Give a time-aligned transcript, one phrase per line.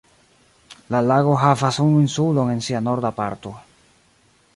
[0.95, 3.53] La lago havas unu insulon en sia norda parto.